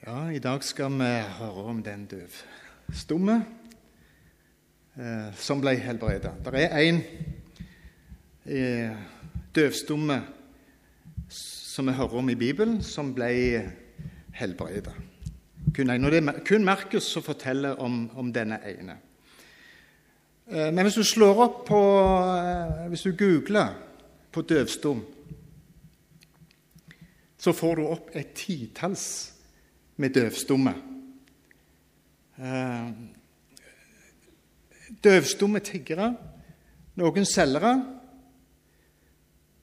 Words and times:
Ja, 0.00 0.32
I 0.32 0.38
dag 0.40 0.62
skal 0.64 0.94
vi 0.96 1.06
høre 1.36 1.62
om 1.68 1.82
den 1.84 2.06
døvstumme 2.08 3.34
eh, 4.96 5.26
som 5.36 5.60
ble 5.60 5.74
helbredet. 5.76 6.30
Det 6.46 6.62
er 6.62 6.84
en 6.86 7.00
eh, 8.48 8.94
døvstumme 9.52 10.14
som 11.28 11.90
vi 11.90 11.92
hører 11.98 12.16
om 12.16 12.30
i 12.32 12.36
Bibelen, 12.40 12.78
som 12.80 13.10
ble 13.12 13.28
helbredet. 14.38 14.94
Kun, 15.76 15.92
kun 16.48 16.64
Markus 16.64 17.10
som 17.12 17.22
forteller 17.26 17.76
om, 17.76 18.06
om 18.16 18.30
denne 18.32 18.56
ene. 18.70 18.94
Eh, 20.48 20.70
men 20.72 20.80
hvis 20.80 20.96
du 20.96 21.04
slår 21.04 21.42
opp 21.44 21.58
på 21.68 21.82
eh, 22.38 22.88
Hvis 22.88 23.04
du 23.04 23.12
googler 23.12 23.76
på 24.32 24.46
døvstum, 24.48 25.04
så 27.36 27.52
får 27.52 27.76
du 27.76 27.84
opp 27.84 28.10
et 28.16 28.32
titalls 28.32 29.36
med 30.00 30.14
døvstumme. 30.16 30.72
Eh, 32.40 32.90
døvstumme 35.04 35.60
tiggere, 35.64 36.14
noen 36.96 37.28
selgere, 37.28 37.74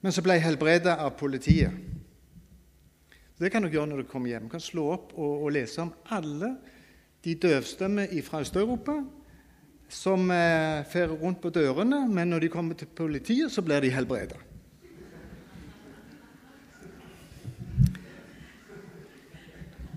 men 0.01 0.13
som 0.13 0.25
ble 0.25 0.37
helbredet 0.41 0.93
av 0.93 1.15
politiet. 1.17 1.73
Det 3.37 3.51
kan 3.53 3.65
du 3.65 3.69
gjøre 3.69 3.89
når 3.91 4.03
du 4.03 4.09
kommer 4.09 4.31
hjem. 4.31 4.47
Du 4.47 4.53
kan 4.55 4.63
slå 4.63 4.87
opp 4.95 5.13
og, 5.17 5.43
og 5.45 5.53
lese 5.53 5.81
om 5.83 5.93
alle 6.13 6.55
de 7.25 7.35
døvstumme 7.37 8.07
fra 8.25 8.41
Øst-Europa 8.45 9.01
som 9.89 10.31
eh, 10.31 10.83
fer 10.91 11.13
rundt 11.13 11.41
på 11.41 11.51
dørene, 11.53 12.01
men 12.11 12.29
når 12.33 12.45
de 12.45 12.49
kommer 12.51 12.75
til 12.75 12.89
politiet, 12.91 13.51
så 13.51 13.63
blir 13.63 13.81
de 13.81 13.93
helbredet. 13.93 14.46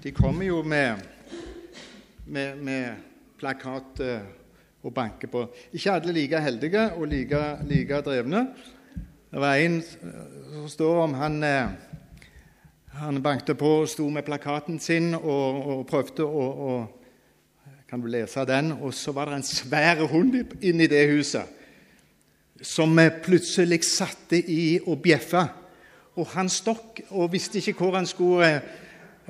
De 0.03 0.11
kommer 0.17 0.47
jo 0.47 0.63
med, 0.63 0.97
med, 2.25 2.57
med 2.57 2.95
plakat 3.37 4.01
eh, 4.01 4.23
og 4.81 4.95
banker 4.97 5.29
på. 5.29 5.43
Ikke 5.77 5.93
alle 5.93 6.15
like 6.17 6.41
heldige 6.41 6.87
og 6.95 7.05
like, 7.09 7.41
like 7.69 8.01
drevne. 8.07 8.47
Det 9.31 9.43
var 9.43 9.61
en 9.61 9.77
eh, 9.77 10.49
som 10.55 10.71
står 10.73 11.03
om 11.03 11.15
han 11.21 11.37
eh, 11.45 11.69
han 12.97 13.21
bankte 13.23 13.55
på 13.55 13.75
og 13.83 13.93
sto 13.93 14.09
med 14.09 14.25
plakaten 14.25 14.81
sin 14.81 15.13
og, 15.15 15.61
og 15.69 15.87
prøvde 15.87 16.25
å, 16.25 16.49
å, 16.49 16.73
Kan 17.91 18.01
du 18.01 18.09
lese 18.09 18.45
den? 18.49 18.73
Og 18.81 18.95
så 18.95 19.13
var 19.13 19.29
det 19.29 19.41
en 19.41 19.49
svær 19.53 20.07
hund 20.09 20.37
inni 20.63 20.87
det 20.87 21.09
huset 21.11 21.59
som 22.63 22.97
plutselig 23.25 23.83
satte 23.85 24.39
i 24.39 24.79
og 24.87 25.03
bjeffa. 25.03 25.49
Og 26.17 26.29
han 26.37 26.49
stokk 26.49 27.03
og 27.11 27.33
visste 27.33 27.59
ikke 27.59 27.77
hvor 27.83 27.97
han 27.99 28.07
skulle 28.07 28.61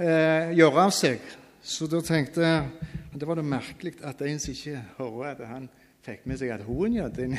eh, 0.01 0.51
gjøre 0.57 0.87
av 0.87 0.95
seg. 0.97 1.21
Så 1.63 1.87
da 1.91 2.01
tenkte 2.05 2.41
jeg 2.45 2.91
det 3.21 3.27
var 3.27 3.37
det 3.37 3.45
merkelig 3.45 3.97
at 4.07 4.21
en 4.23 4.39
som 4.41 4.55
ikke 4.55 4.83
hører 4.99 5.33
at 5.33 5.41
han 5.51 5.69
fikk 6.07 6.27
med 6.31 6.39
seg 6.41 6.53
at 6.55 6.65
hun 6.65 6.95
gjør 6.95 7.11
det. 7.15 7.31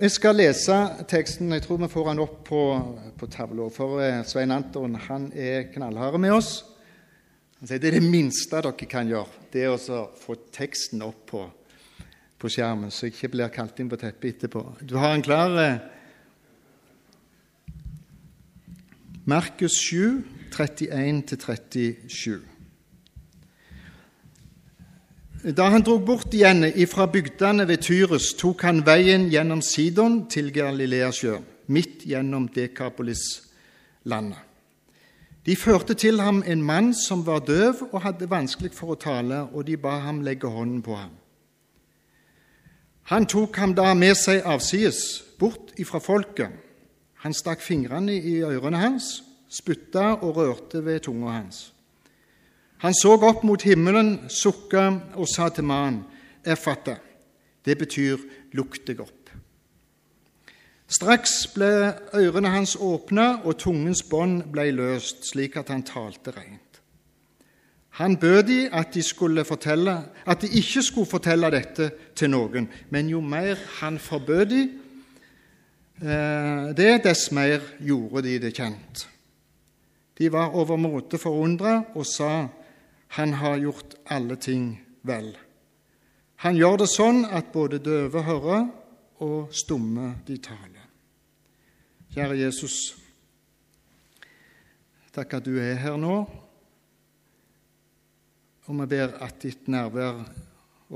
Vi 0.00 0.08
skal 0.08 0.36
lese 0.38 0.76
teksten. 1.10 1.50
Jeg 1.52 1.64
tror 1.64 1.80
vi 1.82 1.88
får 1.90 2.10
den 2.12 2.22
opp 2.22 2.42
på, 2.46 2.60
på 3.18 3.30
tavla. 3.32 3.70
For 3.74 4.02
eh, 4.04 4.20
Svein 4.28 4.54
Anton 4.54 4.94
han 5.08 5.30
er 5.34 5.70
knallhard 5.72 6.20
med 6.20 6.36
oss. 6.36 6.52
Han 7.60 7.68
sier 7.68 7.80
det 7.82 7.90
er 7.90 7.98
det 7.98 8.08
minste 8.08 8.56
dere 8.64 8.86
kan 8.88 9.08
gjøre, 9.08 9.48
det 9.52 9.66
er 9.66 9.74
å 9.74 10.04
få 10.16 10.32
teksten 10.48 11.02
opp 11.04 11.26
på, 11.28 11.42
på 12.40 12.48
skjermen, 12.48 12.88
så 12.88 13.04
jeg 13.04 13.12
ikke 13.12 13.34
blir 13.34 13.52
kalt 13.52 13.82
inn 13.82 13.90
på 13.90 13.98
teppet 14.00 14.38
etterpå. 14.38 14.62
Du 14.80 14.94
har 14.96 15.12
en 15.12 15.24
klar 15.24 15.52
eh, 15.60 15.82
Markus 19.30 19.72
7, 19.72 20.24
31-37. 20.50 22.40
Da 25.56 25.68
han 25.70 25.84
drog 25.86 26.02
bort 26.06 26.34
igjen 26.34 26.64
ifra 26.74 27.06
bygdene 27.06 27.68
ved 27.68 27.78
Tyrus, 27.86 28.32
tok 28.34 28.64
han 28.66 28.80
veien 28.82 29.28
gjennom 29.30 29.62
Sidon 29.62 30.24
til 30.32 30.50
Galileasjøen, 30.50 31.44
midt 31.70 32.02
gjennom 32.10 32.48
Dekapolis-landet. 32.56 34.40
De 35.46 35.54
førte 35.56 35.94
til 35.94 36.18
ham 36.20 36.42
en 36.42 36.64
mann 36.66 36.90
som 36.94 37.22
var 37.26 37.44
døv 37.46 37.84
og 37.92 38.02
hadde 38.02 38.30
vanskelig 38.32 38.72
for 38.74 38.96
å 38.96 38.98
tale, 38.98 39.44
og 39.54 39.68
de 39.70 39.78
ba 39.78 40.00
ham 40.08 40.24
legge 40.26 40.50
hånden 40.50 40.82
på 40.82 40.96
ham. 40.98 41.14
Han 43.14 43.30
tok 43.30 43.62
ham 43.62 43.78
da 43.78 43.94
med 43.94 44.18
seg 44.18 44.42
avsides, 44.42 45.22
bort 45.38 45.70
ifra 45.78 46.02
folket. 46.02 46.50
Han 47.20 47.34
stakk 47.36 47.60
fingrene 47.60 48.14
i 48.16 48.38
ørene 48.46 48.80
hans, 48.80 49.20
spytta 49.50 50.14
og 50.22 50.36
rørte 50.36 50.84
ved 50.84 51.02
tunga 51.04 51.34
hans. 51.36 51.72
Han 52.80 52.96
så 52.96 53.12
opp 53.18 53.42
mot 53.44 53.62
himmelen, 53.62 54.30
sukka 54.32 54.86
og 55.14 55.28
sa 55.28 55.48
til 55.48 55.64
mannen, 55.64 56.04
'Effata'. 56.46 56.96
Det 57.64 57.78
betyr 57.78 58.16
'lukk 58.52 58.86
deg 58.86 59.00
opp'. 59.00 59.20
Straks 60.88 61.46
ble 61.54 61.94
ørene 62.14 62.48
hans 62.48 62.76
åpna, 62.80 63.44
og 63.44 63.58
tungens 63.58 64.02
bånd 64.02 64.42
ble 64.52 64.70
løst, 64.72 65.28
slik 65.28 65.56
at 65.56 65.68
han 65.68 65.82
talte 65.82 66.30
rent. 66.30 66.80
Han 67.90 68.16
bød 68.16 68.42
de 68.42 68.68
at 68.72 68.94
de, 68.94 69.02
fortelle, 69.44 70.04
at 70.26 70.42
de 70.42 70.48
ikke 70.48 70.82
skulle 70.82 71.06
fortelle 71.06 71.50
dette 71.50 71.90
til 72.16 72.30
noen, 72.30 72.68
men 72.90 73.08
jo 73.08 73.20
mer 73.20 73.54
han 73.80 73.98
forbød 73.98 74.46
de 74.46 74.68
det, 76.00 77.02
dess 77.04 77.28
mer 77.36 77.60
gjorde 77.84 78.22
de 78.24 78.38
det 78.40 78.54
kjent. 78.56 79.04
De 80.16 80.28
var 80.32 80.56
overmåte 80.56 81.18
forundra 81.20 81.80
og 81.94 82.06
sa 82.08 82.48
han 83.16 83.32
har 83.40 83.58
gjort 83.60 83.96
alle 84.12 84.36
ting 84.40 84.74
vel. 85.02 85.32
Han 86.44 86.56
gjør 86.56 86.82
det 86.82 86.88
sånn 86.88 87.24
at 87.28 87.50
både 87.52 87.82
døve 87.84 88.22
hører 88.24 88.68
og 89.20 89.52
stumme 89.52 90.14
de 90.28 90.38
taler. 90.40 90.86
Kjære 92.14 92.38
Jesus, 92.40 92.76
takk 95.12 95.36
at 95.36 95.44
du 95.46 95.58
er 95.60 95.76
her 95.82 95.98
nå. 96.00 96.22
Og 98.70 98.80
vi 98.80 98.86
ber 98.88 99.16
at 99.20 99.40
ditt 99.42 99.68
nærvær 99.68 100.24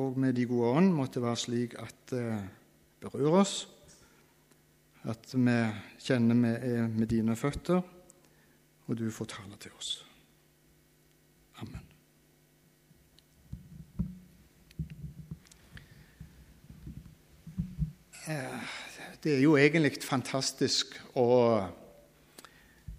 og 0.00 0.18
med 0.18 0.34
de 0.36 0.46
gode 0.46 0.72
ånd 0.78 0.92
måtte 0.94 1.22
være 1.22 1.38
slik 1.38 1.76
at 1.78 1.96
det 2.10 2.26
berører 3.02 3.40
oss, 3.42 3.54
at 5.04 5.34
vi 5.34 5.56
kjenner 6.00 6.38
vi 6.40 6.52
er 6.72 6.86
med 6.88 7.10
dine 7.12 7.36
føtter, 7.36 7.82
og 8.84 8.96
du 8.96 9.10
får 9.12 9.28
tale 9.34 9.58
til 9.60 9.72
oss. 9.76 9.90
Amen. 11.60 11.90
Eh, 18.28 18.78
det 19.20 19.34
er 19.36 19.42
jo 19.44 19.58
egentlig 19.60 19.98
fantastisk 20.04 20.96
å 21.20 21.26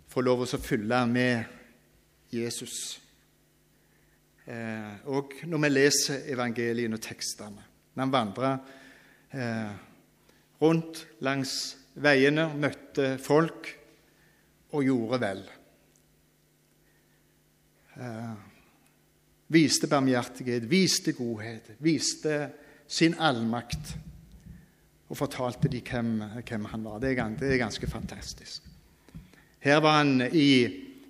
få 0.10 0.22
lov 0.22 0.46
å 0.46 0.62
følge 0.62 1.00
med 1.10 1.56
Jesus. 2.34 3.00
Eh, 4.46 5.02
og 5.10 5.34
når 5.50 5.64
vi 5.64 5.72
leser 5.72 6.28
evangeliene 6.30 7.00
og 7.00 7.02
tekstene, 7.02 7.66
når 7.96 8.06
han 8.06 8.14
vandrer 8.14 8.54
eh, 9.34 9.74
rundt 10.62 11.02
langs 11.26 11.56
veiene, 12.02 12.50
møtte 12.60 13.16
folk 13.24 13.70
og 14.76 14.84
gjorde 14.84 15.20
vel. 15.22 15.44
Viste 19.56 19.88
barmhjertighet, 19.88 20.66
viste 20.68 21.14
godhet, 21.16 21.70
viste 21.80 22.40
sin 22.88 23.16
allmakt 23.22 23.96
og 25.10 25.18
fortalte 25.20 25.70
de 25.70 25.82
hvem, 25.86 26.18
hvem 26.48 26.66
han 26.72 26.86
var. 26.86 27.00
Det 27.00 27.14
er, 27.14 27.30
det 27.40 27.52
er, 27.54 27.62
ganske 27.62 27.88
fantastisk. 27.88 28.66
Her 29.60 29.80
var 29.82 30.00
han 30.02 30.28
i 30.34 30.50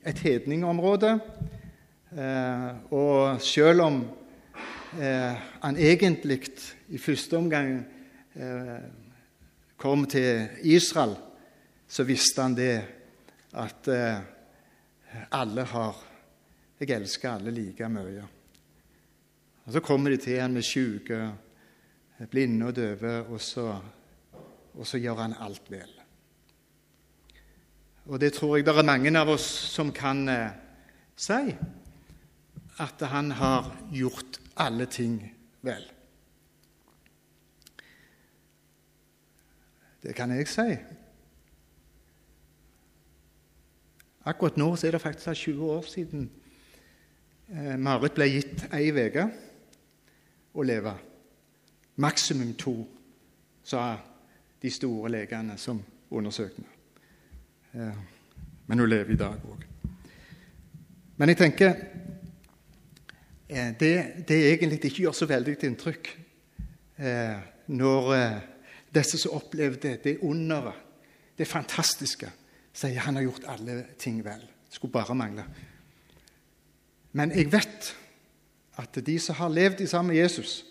et 0.05 0.19
hedningområde, 0.19 1.15
eh, 2.11 2.67
og 2.93 3.41
selv 3.41 3.81
om 3.81 4.01
eh, 4.99 5.33
han 5.63 5.77
egentlig 5.77 6.41
i 6.89 6.99
første 7.01 7.37
omgang 7.37 7.79
eh, 8.35 9.04
kom 9.77 10.05
til 10.05 10.47
Israel, 10.61 11.15
så 11.87 12.03
visste 12.03 12.41
han 12.41 12.55
det 12.57 12.75
at 13.55 13.87
eh, 13.87 14.19
alle 15.31 15.63
har 15.63 16.03
Jeg 16.79 16.89
elsker 16.91 17.29
alle 17.31 17.51
like 17.55 17.87
mye. 17.87 18.23
Og 19.65 19.71
Så 19.71 19.79
kommer 19.79 20.09
de 20.09 20.17
til 20.17 20.41
han 20.41 20.53
med 20.53 20.61
syke 20.61 21.31
blinde 22.29 22.65
og 22.65 22.75
døve, 22.75 23.21
og 23.27 23.41
så, 23.41 23.79
og 24.73 24.87
så 24.87 24.97
gjør 24.97 25.21
han 25.21 25.35
alt 25.39 25.71
vel. 25.71 25.91
Og 28.05 28.19
det 28.21 28.33
tror 28.33 28.57
jeg 28.57 28.65
det 28.65 28.75
er 28.75 28.85
mange 28.85 29.11
av 29.17 29.29
oss 29.33 29.45
som 29.71 29.91
kan 29.91 30.27
eh, 30.29 30.51
si. 31.15 31.55
At 32.79 33.01
han 33.07 33.31
har 33.31 33.71
gjort 33.91 34.39
alle 34.59 34.85
ting 34.85 35.17
vel. 35.63 35.94
Det 40.05 40.13
kan 40.15 40.29
jeg 40.31 40.45
si. 40.47 40.75
Akkurat 44.25 44.57
nå 44.57 44.67
er 44.73 44.91
det 44.93 45.01
faktisk 45.01 45.47
20 45.47 45.63
år 45.65 45.81
siden 45.89 46.27
eh, 47.49 47.73
Marit 47.79 48.13
ble 48.13 48.27
gitt 48.29 48.67
ei 48.73 48.91
uke 48.93 49.25
å 50.53 50.61
leve. 50.61 50.93
Maksimum 51.97 52.53
to, 52.53 52.75
sa 53.65 53.97
de 54.61 54.69
store 54.69 55.09
legene 55.09 55.57
som 55.57 55.81
undersøkte 56.11 56.61
henne. 56.61 56.73
Eh, 57.73 58.01
men 58.67 58.79
hun 58.79 58.89
lever 58.89 59.13
i 59.13 59.21
dag 59.25 59.41
òg. 59.41 59.65
Men 61.17 61.33
jeg 61.33 61.41
tenker 61.41 61.73
eh, 63.49 63.73
det, 63.73 63.95
det 64.27 64.41
egentlig 64.53 64.83
ikke 64.83 65.07
gjør 65.07 65.17
så 65.17 65.33
veldig 65.33 65.63
inntrykk 65.63 66.17
når 67.67 68.11
disse 68.95 69.19
som 69.19 69.35
opplevde 69.37 69.97
det 70.03 70.17
underet, 70.23 70.81
det 71.37 71.47
fantastiske, 71.47 72.29
sier 72.75 73.03
han 73.03 73.15
har 73.19 73.25
gjort 73.27 73.47
alle 73.51 73.81
ting 73.99 74.21
vel. 74.23 74.39
Det 74.39 74.77
skulle 74.77 74.91
bare 74.91 75.15
mangle. 75.15 75.43
Men 77.15 77.31
jeg 77.31 77.51
vet 77.51 77.91
at 78.79 78.99
de 79.05 79.19
som 79.19 79.35
har 79.35 79.49
levd 79.49 79.87
sammen 79.87 80.13
med 80.13 80.21
Jesus, 80.21 80.65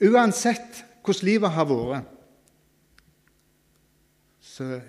uansett 0.00 0.84
hvordan 1.04 1.24
livet 1.24 1.50
har 1.50 1.64
vært, 1.68 2.14
så 4.40 4.80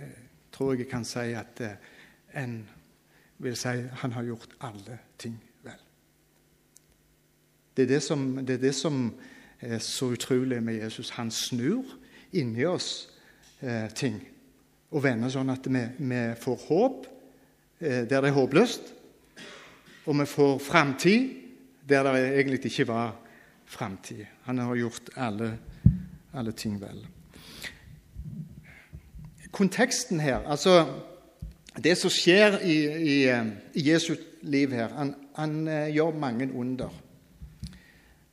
tror 0.51 0.73
jeg 0.73 0.83
jeg 0.83 0.89
kan 0.91 1.05
si 1.05 1.31
at 1.37 1.61
en 2.35 2.57
vil 3.39 3.55
si 3.55 3.75
han 4.01 4.11
har 4.11 4.27
gjort 4.27 4.55
alle 4.59 4.97
ting 5.17 5.37
vel. 5.63 5.79
Det 7.77 7.83
er 7.83 7.87
det 7.93 8.03
som, 8.03 8.25
det 8.45 8.57
er, 8.57 8.63
det 8.63 8.75
som 8.75 9.13
er 9.61 9.79
så 9.79 10.11
utrolig 10.11 10.63
med 10.63 10.81
Jesus. 10.81 11.09
Han 11.09 11.31
snur 11.31 11.85
inni 12.37 12.65
oss 12.65 13.09
eh, 13.61 13.87
ting 13.95 14.19
og 14.89 15.03
vende 15.03 15.29
sånn 15.31 15.51
at 15.53 15.67
vi, 15.69 15.81
vi 15.97 16.21
får 16.39 16.63
håp 16.67 17.05
eh, 17.81 18.05
der 18.09 18.23
det 18.23 18.31
er 18.31 18.37
håpløst, 18.37 18.93
og 20.05 20.17
vi 20.21 20.25
får 20.29 20.57
framtid 20.63 21.35
der 21.89 22.05
det 22.05 22.23
egentlig 22.37 22.61
ikke 22.69 22.87
var 22.89 23.15
framtid. 23.69 24.25
Han 24.45 24.57
har 24.57 24.75
gjort 24.75 25.09
alle, 25.17 25.51
alle 26.33 26.53
ting 26.57 26.77
vel. 26.81 27.01
Konteksten 29.51 30.21
her, 30.21 30.43
altså 30.45 30.85
det 31.77 31.95
som 31.97 32.13
skjer 32.13 32.59
i, 32.65 32.77
i, 32.85 33.15
i 33.73 33.85
Jesu 33.89 34.15
liv 34.41 34.73
her 34.73 34.93
Han, 34.97 35.13
han 35.35 35.67
uh, 35.67 35.87
gjør 35.93 36.17
mange 36.17 36.49
under. 36.53 36.93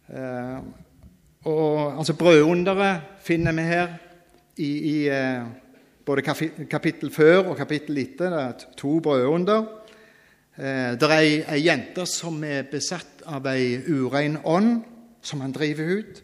Uh, 0.08 0.60
og, 1.46 1.98
altså 1.98 2.14
Brødunderet 2.19 3.00
finner 3.22 3.54
vi 3.54 3.64
her 3.66 3.88
i, 4.56 4.70
i 4.90 4.96
uh, 5.10 5.46
både 6.06 6.22
kapittel 6.70 7.12
før 7.14 7.50
og 7.50 7.56
kapittel 7.56 7.98
etter. 7.98 8.31
Det 8.31 8.43
er 8.43 8.76
to 8.76 8.98
brødunder. 9.00 9.64
Det 10.56 11.04
er 11.04 11.19
ei, 11.20 11.58
jente 11.66 12.06
som 12.08 12.38
er 12.46 12.62
besatt 12.70 13.20
av 13.28 13.44
ei 13.50 13.76
urein 13.93 14.38
ånd, 14.40 14.78
som 15.20 15.43
han 15.44 15.52
driver 15.52 15.98
ut. 15.98 16.22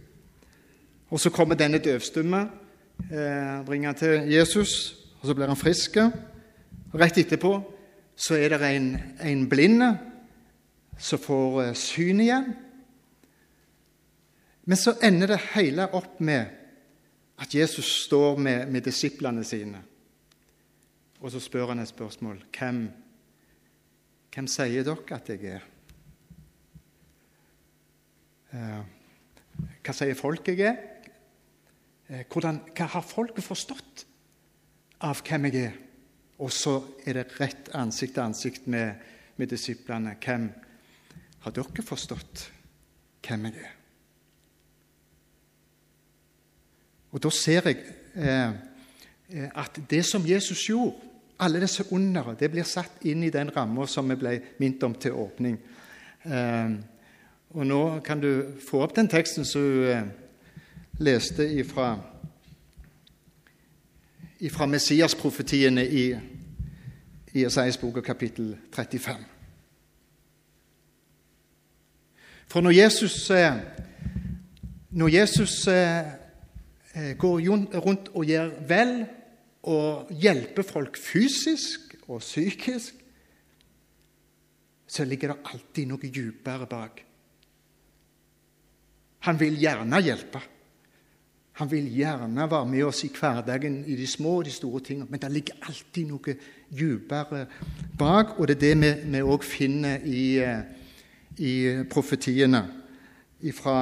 Og 1.13 1.21
så 1.21 1.31
kommer 1.31 1.59
denne 1.61 1.83
døvstumme, 1.83 2.41
bringer 3.67 3.91
han 3.91 3.99
til 3.99 4.33
Jesus, 4.33 4.95
og 5.21 5.29
så 5.29 5.35
blir 5.37 5.53
han 5.53 5.61
frisk. 5.61 5.99
Rett 6.95 7.19
etterpå 7.21 7.53
så 8.17 8.39
er 8.39 8.55
det 8.55 8.71
en, 8.77 8.89
en 9.21 9.49
blinde 9.49 9.91
som 10.99 11.21
får 11.21 11.63
eh, 11.63 11.75
syn 11.79 12.21
igjen. 12.23 12.53
Men 14.65 14.79
så 14.79 14.95
ender 15.03 15.35
det 15.35 15.41
hele 15.57 15.89
opp 15.97 16.21
med 16.21 16.59
at 17.43 17.55
Jesus 17.55 18.05
står 18.05 18.39
med, 18.39 18.69
med 18.71 18.85
disiplene 18.87 19.45
sine. 19.45 19.83
Og 21.21 21.31
så 21.31 21.41
spør 21.43 21.73
han 21.73 21.83
et 21.83 21.91
spørsmål. 21.91 22.39
Hvem, 22.59 22.85
hvem 24.35 24.49
sier 24.51 24.87
dere 24.87 25.19
at 25.19 25.31
jeg 25.31 25.57
er? 25.57 25.67
Eh, 28.53 28.81
hva 29.83 29.95
sier 29.97 30.19
folk 30.19 30.49
jeg 30.53 30.67
er? 30.71 30.81
Eh, 32.09 32.25
hvordan, 32.31 32.63
hva 32.77 32.89
har 32.95 33.07
folket 33.07 33.47
forstått 33.47 34.07
av 35.03 35.23
hvem 35.27 35.51
jeg 35.51 35.67
er? 35.67 35.77
Og 36.43 36.51
så 36.55 36.79
er 37.07 37.19
det 37.19 37.39
rett 37.39 37.71
ansikt 37.79 38.17
til 38.19 38.27
ansikt 38.27 38.67
med, 38.71 38.99
med 39.39 39.51
disiplene. 39.51 40.17
Hvem 40.23 40.51
har 41.43 41.55
dere 41.55 41.87
forstått 41.87 42.49
hvem 43.27 43.51
jeg 43.51 43.63
er? 43.63 43.79
Og 47.13 47.23
da 47.23 47.31
ser 47.31 47.69
jeg 47.69 47.83
eh, 48.17 48.53
eh, 49.29 49.49
at 49.55 49.81
det 49.91 50.05
som 50.09 50.27
Jesus 50.27 50.67
gjorde, 50.69 50.97
alle 51.43 51.61
disse 51.61 51.85
undere, 51.91 52.37
det 52.39 52.51
blir 52.53 52.65
satt 52.69 53.03
inn 53.09 53.25
i 53.27 53.33
den 53.35 53.51
ramma 53.57 53.87
som 53.91 54.09
vi 54.09 54.17
ble 54.17 54.37
minnet 54.61 54.85
om 54.87 54.95
til 54.95 55.17
åpning. 55.19 55.59
Eh, 56.25 56.75
og 57.53 57.67
nå 57.69 57.83
kan 58.05 58.21
du 58.21 58.57
få 58.65 58.81
opp 58.85 58.97
den 58.97 59.11
teksten 59.13 59.45
som 59.45 59.61
du 59.61 59.85
eh, 59.91 60.07
leste 61.03 61.49
ifra 61.53 61.97
fra 64.51 64.67
Messias-profetiene 64.67 65.85
i, 65.87 66.17
Isaias 67.35 67.77
bok 67.79 68.01
kapittel 68.05 68.57
35. 68.73 69.15
For 72.47 72.61
når 72.61 72.71
Jesus, 72.71 73.31
eh, 73.31 73.55
når 74.91 75.09
Jesus 75.09 75.67
eh, 75.67 76.03
går 77.19 77.41
rundt 77.81 78.11
og 78.13 78.25
gjør 78.29 78.51
vel 78.69 78.95
og 79.63 80.11
hjelper 80.11 80.67
folk 80.67 80.99
fysisk 81.01 81.95
og 82.09 82.21
psykisk, 82.21 82.95
så 84.87 85.05
ligger 85.09 85.33
det 85.33 85.53
alltid 85.53 85.89
noe 85.89 86.11
dypere 86.13 86.67
bak. 86.69 87.05
Han 89.25 89.39
vil 89.41 89.57
gjerne 89.57 90.01
hjelpe. 90.03 90.43
Han 91.61 91.71
vil 91.71 91.87
gjerne 91.95 92.49
være 92.51 92.69
med 92.69 92.85
oss 92.89 93.03
i 93.05 93.11
hverdagen 93.13 93.83
i 93.87 93.97
de 93.97 94.07
små 94.09 94.39
og 94.41 94.47
de 94.49 94.53
store 94.53 94.81
tingene, 94.85 95.09
men 95.11 95.21
det 95.21 95.31
ligger 95.33 95.65
alltid 95.69 96.09
noe 96.09 96.37
dypere 96.73 97.47
bak, 97.99 98.39
og 98.39 98.49
det 98.49 98.57
er 98.57 98.81
det 98.83 98.93
vi 99.05 99.21
òg 99.21 99.45
finner 99.45 100.05
i, 100.05 100.25
eh, 100.41 100.63
i 101.39 101.85
profetiene. 101.91 102.65
Fra 103.53 103.77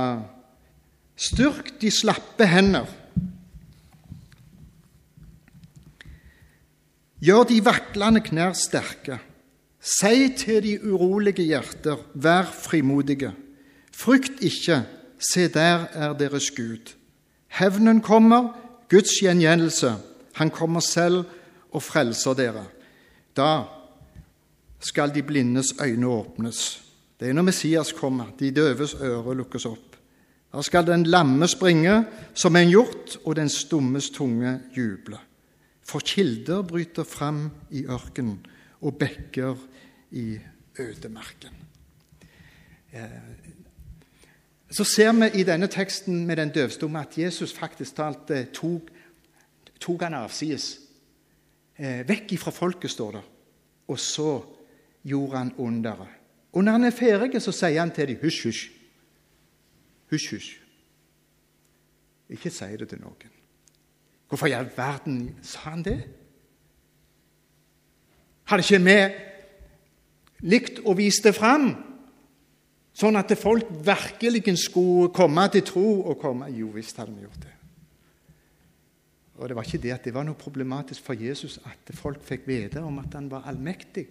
Styrk 1.20 1.74
de 1.80 1.90
slappe 1.90 2.46
hender. 2.48 2.86
Gjør 7.20 7.44
de 7.48 7.60
vaklende 7.64 8.22
knær 8.24 8.54
sterke. 8.56 9.18
Si 9.80 10.28
til 10.36 10.62
de 10.64 10.74
urolige 10.92 11.44
hjerter, 11.44 11.96
vær 12.14 12.48
frimodige. 12.48 13.32
Frykt 13.92 14.40
ikke, 14.40 14.82
se 15.18 15.48
der 15.48 15.86
er 15.92 16.12
deres 16.12 16.50
Gud. 16.50 16.94
Hevnen 17.48 18.00
kommer, 18.00 18.52
Guds 18.88 19.20
gjengjeldelse. 19.20 19.94
Han 20.34 20.50
kommer 20.50 20.80
selv 20.80 21.24
og 21.72 21.82
frelser 21.82 22.34
dere. 22.34 22.64
Da 23.36 23.62
skal 24.80 25.14
de 25.14 25.22
blindes 25.22 25.74
øyne 25.82 26.06
åpnes. 26.06 26.82
Det 27.20 27.28
er 27.28 27.32
når 27.32 27.42
Messias 27.42 27.92
kommer. 27.92 28.32
De 28.38 28.50
døves 28.50 28.94
ører 28.94 29.34
lukkes 29.34 29.66
opp. 29.66 29.96
Da 30.52 30.62
skal 30.62 30.86
den 30.86 31.04
lamme 31.04 31.48
springe 31.48 32.04
som 32.34 32.56
en 32.56 32.68
hjort, 32.68 33.18
og 33.24 33.36
den 33.36 33.48
stummes 33.48 34.10
tunge 34.10 34.60
juble. 34.76 35.18
For 35.90 36.04
kilder 36.06 36.62
bryter 36.62 37.04
fram 37.08 37.48
i 37.74 37.82
ørkenen, 37.90 38.38
og 38.80 38.98
bekker 38.98 39.58
i 40.16 40.38
ødemarken. 40.78 41.56
Eh, 42.92 43.08
så 44.70 44.84
ser 44.84 45.12
vi 45.12 45.40
i 45.40 45.44
denne 45.44 45.66
teksten 45.66 46.26
med 46.26 46.36
den 46.36 46.52
døvstumme 46.54 47.00
at 47.00 47.18
Jesus 47.18 47.52
faktisk 47.52 47.96
talt 47.96 48.30
eh, 48.30 48.46
tok, 48.54 48.90
tok 49.80 50.06
han 50.06 50.14
avsides. 50.14 50.78
Eh, 51.78 52.06
vekk 52.08 52.36
ifra 52.38 52.54
folket, 52.54 52.90
står 52.90 53.18
det. 53.18 53.24
Og 53.88 53.98
så 53.98 54.38
gjorde 55.02 55.36
han 55.36 55.52
underet. 55.58 56.16
Og 56.52 56.64
når 56.64 56.72
han 56.72 56.84
er 56.84 56.94
ferdig, 56.94 57.42
så 57.42 57.52
sier 57.54 57.80
han 57.80 57.90
til 57.94 58.14
dem 58.14 58.22
hysj, 58.22 58.46
hysj. 58.46 58.64
Hysj, 60.10 60.30
hysj. 60.34 60.56
Ikke 62.30 62.50
si 62.54 62.72
det 62.78 62.88
til 62.90 63.02
noen. 63.02 63.39
Hvorfor 64.30 64.46
i 64.46 64.54
all 64.54 64.70
verden 64.76 65.34
sa 65.42 65.72
han 65.72 65.82
det? 65.82 65.98
Hadde 68.46 68.62
ikke 68.62 68.82
vi 68.86 68.98
likt 70.50 70.78
å 70.86 70.94
vise 70.98 71.24
det 71.26 71.34
fram? 71.34 71.72
Sånn 72.94 73.18
at 73.18 73.32
folk 73.38 73.68
virkelig 73.86 74.56
skulle 74.58 75.10
komme 75.14 75.48
til 75.50 75.64
tro 75.66 75.86
og 76.02 76.18
komme 76.20 76.50
Jo 76.54 76.70
visst 76.74 76.98
hadde 76.98 77.14
vi 77.16 77.26
gjort 77.26 77.42
det. 77.42 77.56
Og 79.40 79.48
Det 79.48 79.56
var 79.56 79.64
ikke 79.64 79.82
det 79.82 79.92
at 79.94 80.04
det 80.04 80.14
var 80.14 80.26
noe 80.28 80.38
problematisk 80.38 81.02
for 81.02 81.16
Jesus 81.16 81.58
at 81.64 81.94
folk 81.96 82.22
fikk 82.22 82.46
vite 82.46 82.82
om 82.84 82.98
at 83.00 83.14
han 83.16 83.30
var 83.30 83.48
allmektig. 83.48 84.06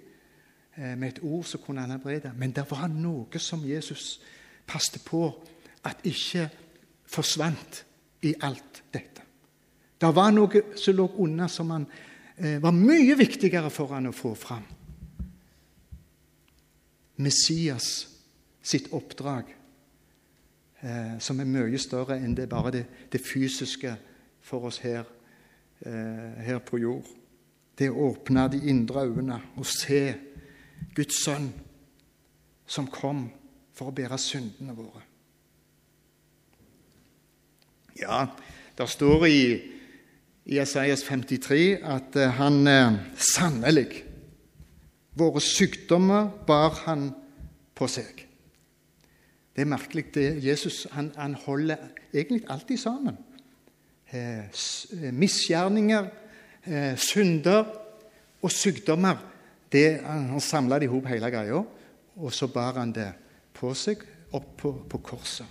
Eh, 0.76 0.98
med 0.98 1.08
et 1.08 1.24
ord 1.24 1.44
så 1.46 1.60
kunne 1.62 1.82
han 1.82 1.92
helbrede. 1.92 2.34
Men 2.36 2.52
det 2.52 2.66
var 2.72 2.88
noe 2.88 3.40
som 3.40 3.64
Jesus 3.64 4.20
passet 4.68 5.06
på 5.06 5.28
at 5.86 6.02
ikke 6.04 6.50
forsvant 7.06 7.84
i 8.26 8.34
alt 8.42 8.84
dette. 8.94 9.29
Det 10.00 10.16
var 10.16 10.32
noe 10.32 10.62
som 10.80 10.96
lå 10.96 11.08
unna, 11.20 11.48
som 11.48 11.72
han, 11.72 11.86
eh, 12.38 12.60
var 12.60 12.72
mye 12.72 13.16
viktigere 13.16 13.70
for 13.70 13.88
han 13.94 14.08
å 14.08 14.16
få 14.16 14.36
fram. 14.36 14.64
Messias 17.16 18.08
sitt 18.62 18.94
oppdrag, 18.94 19.56
eh, 20.82 21.18
som 21.20 21.40
er 21.40 21.46
mye 21.46 21.78
større 21.78 22.16
enn 22.16 22.36
det 22.36 22.50
bare 22.50 22.72
det, 22.72 22.86
det 23.12 23.22
fysiske 23.22 23.98
for 24.42 24.70
oss 24.70 24.80
her, 24.80 25.04
eh, 25.86 26.44
her 26.46 26.60
på 26.60 26.80
jord. 26.80 27.06
Det 27.76 27.90
å 27.90 28.12
åpne 28.12 28.50
de 28.52 28.70
indre 28.70 29.04
øynene 29.08 29.42
og 29.58 29.66
se 29.66 30.16
Guds 30.96 31.24
sønn 31.26 31.52
som 32.68 32.88
kom 32.88 33.30
for 33.74 33.90
å 33.90 33.96
bære 33.96 34.18
syndene 34.18 34.76
våre. 34.76 35.04
Ja, 38.00 38.28
det 38.78 38.88
står 38.90 39.26
i, 39.28 39.40
i 40.46 40.58
Jesajas 40.58 41.04
53 41.08 41.80
at 41.84 42.16
eh, 42.16 42.32
han 42.40 42.68
eh, 42.68 43.00
sannelig 43.16 44.06
Våre 45.20 45.42
sykdommer 45.44 46.30
bar 46.48 46.78
han 46.86 47.10
på 47.76 47.88
seg. 47.92 48.22
Det 49.52 49.66
er 49.66 49.68
merkelig. 49.68 50.06
det 50.16 50.28
Jesus 50.46 50.86
han, 50.94 51.10
han 51.18 51.34
holder 51.36 51.90
egentlig 52.14 52.46
alltid 52.48 52.78
sammen. 52.80 53.18
Eh, 54.14 54.46
eh 54.46 55.12
misgjerninger, 55.12 56.08
eh, 56.64 56.96
synder 56.98 57.66
og 58.42 58.52
sykdommer. 58.52 59.18
Det, 59.72 60.00
han 60.06 60.40
samla 60.42 60.80
det 60.80 60.88
i 60.88 60.94
hop 60.94 61.06
hele 61.06 61.30
greia, 61.30 61.64
og 62.16 62.34
så 62.34 62.48
bar 62.48 62.80
han 62.80 62.94
det 62.96 63.12
på 63.54 63.74
seg 63.74 64.02
opp 64.32 64.56
på, 64.58 64.72
på 64.90 64.98
korset. 64.98 65.46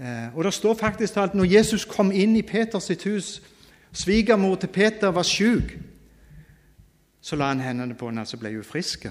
Eh, 0.00 0.36
og 0.36 0.44
Det 0.44 0.54
står 0.54 0.74
faktisk 0.74 1.16
at 1.16 1.34
når 1.34 1.44
Jesus 1.44 1.84
kom 1.84 2.12
inn 2.12 2.36
i 2.36 2.42
Peters 2.42 2.88
hus 3.04 3.42
Svigermor 3.92 4.54
til 4.56 4.68
Peter 4.68 5.08
var 5.08 5.22
syk. 5.22 5.78
Så 7.20 7.36
la 7.36 7.48
han 7.48 7.60
hendene 7.60 7.94
på 7.94 8.06
henne, 8.08 8.26
så 8.26 8.36
ble 8.36 8.54
hun 8.54 8.64
frisk. 8.64 9.06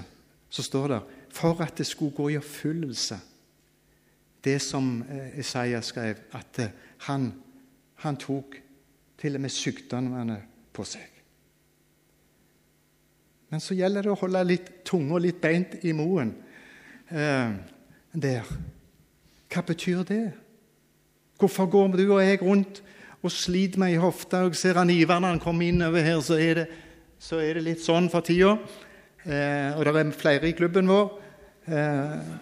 Så 0.48 0.62
står 0.62 0.88
det 0.88 1.00
for 1.30 1.60
at 1.62 1.78
det 1.78 1.86
skulle 1.86 2.16
gå 2.16 2.28
i 2.28 2.36
oppfyllelse, 2.36 3.18
det 4.44 4.62
som 4.62 5.04
eh, 5.10 5.38
Isaiah 5.38 5.82
skrev, 5.82 6.16
at 6.32 6.58
eh, 6.58 6.68
han, 7.06 7.34
han 7.94 8.16
tok 8.16 8.56
til 9.18 9.34
og 9.34 9.40
med 9.40 9.50
sykdommene 9.50 10.40
på 10.72 10.84
seg. 10.84 11.06
Men 13.50 13.60
så 13.60 13.74
gjelder 13.74 14.02
det 14.02 14.10
å 14.10 14.18
holde 14.18 14.44
litt 14.46 14.70
tunga 14.86 15.18
litt 15.18 15.40
beint 15.42 15.76
i 15.84 15.92
moen 15.92 16.32
eh, 17.10 17.52
der. 18.12 18.52
Hva 19.50 19.62
betyr 19.66 20.02
det? 20.08 20.24
Hvorfor 21.40 21.70
går 21.72 21.96
du 21.96 22.04
og 22.12 22.20
jeg 22.20 22.42
rundt 22.42 22.82
og 23.22 23.32
sliter 23.32 23.80
meg 23.80 23.94
i 23.96 24.00
hofta? 24.00 24.44
Og 24.44 24.56
ser 24.58 24.76
han 24.76 24.92
Ivar 24.92 25.22
når 25.22 25.36
han 25.36 25.42
kommer 25.42 25.68
innover 25.68 26.04
her, 26.04 26.20
så 26.24 26.36
er 26.36 26.60
det, 26.60 26.66
så 27.20 27.40
er 27.40 27.56
det 27.56 27.64
litt 27.64 27.84
sånn 27.84 28.10
for 28.12 28.24
tida. 28.26 28.58
Eh, 29.24 29.76
og 29.76 29.84
det 29.84 29.94
er 29.96 30.12
flere 30.16 30.50
i 30.50 30.56
klubben 30.56 30.90
vår. 30.90 31.08
Eh, 31.70 32.34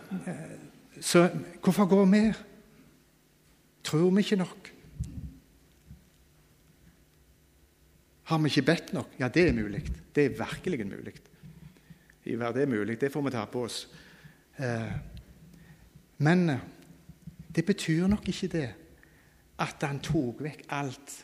så 1.00 1.28
hvorfor 1.62 1.86
går 1.90 2.10
vi? 2.10 2.22
Tror 3.86 4.10
vi 4.10 4.24
ikke 4.26 4.40
nok? 4.42 4.72
Har 8.28 8.42
vi 8.42 8.50
ikke 8.50 8.66
bedt 8.66 8.92
nok? 8.92 9.14
Ja, 9.18 9.30
det 9.32 9.46
er 9.48 9.54
mulig. 9.56 9.84
Det 10.14 10.24
er 10.26 10.34
virkelig 10.42 10.86
mulig. 10.86 11.14
Ivar, 12.28 12.52
det 12.52 12.62
er 12.62 12.74
mulig. 12.74 12.98
Det 13.00 13.12
får 13.12 13.22
vi 13.24 13.30
ta 13.32 13.46
på 13.48 13.62
oss. 13.64 13.78
Eh, 14.58 14.92
men 16.18 16.50
eh, 16.50 16.66
det 17.54 17.64
betyr 17.64 18.06
nok 18.06 18.28
ikke 18.28 18.50
det 18.52 18.66
at 19.58 19.82
han 19.86 20.00
tok 20.04 20.42
vekk 20.44 20.64
alt. 20.74 21.14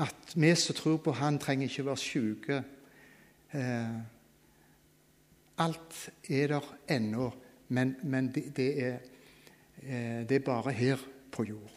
At 0.00 0.34
vi 0.34 0.54
som 0.56 0.76
tror 0.76 0.98
på 1.04 1.14
han, 1.18 1.38
trenger 1.38 1.68
ikke 1.68 1.86
være 1.86 2.00
syke. 2.00 2.62
Eh, 3.52 3.98
alt 5.60 5.98
er 6.28 6.54
der 6.54 6.70
ennå, 6.96 7.28
men, 7.68 7.96
men 8.02 8.30
det, 8.32 8.56
det, 8.56 8.70
er, 8.84 8.98
det, 10.24 10.36
er, 10.36 10.44
bare 10.44 10.72
her 10.72 11.04
på 11.32 11.44
jord. 11.44 11.76